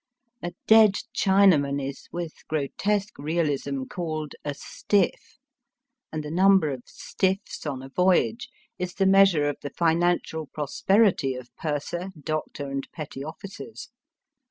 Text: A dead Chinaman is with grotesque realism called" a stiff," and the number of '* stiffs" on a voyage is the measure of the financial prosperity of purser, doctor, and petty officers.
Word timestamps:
A 0.41 0.53
dead 0.65 0.95
Chinaman 1.15 1.79
is 1.79 2.07
with 2.11 2.33
grotesque 2.47 3.19
realism 3.19 3.83
called" 3.83 4.33
a 4.51 4.55
stiff," 4.55 5.37
and 6.11 6.23
the 6.23 6.31
number 6.31 6.71
of 6.71 6.81
'* 6.83 6.85
stiffs" 6.87 7.63
on 7.67 7.83
a 7.83 7.89
voyage 7.89 8.49
is 8.79 8.95
the 8.95 9.05
measure 9.05 9.47
of 9.47 9.57
the 9.61 9.69
financial 9.69 10.47
prosperity 10.47 11.35
of 11.35 11.55
purser, 11.55 12.09
doctor, 12.19 12.67
and 12.71 12.87
petty 12.91 13.23
officers. 13.23 13.91